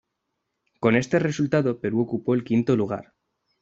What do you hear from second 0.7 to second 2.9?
Con este resultado Perú ocupó el quinto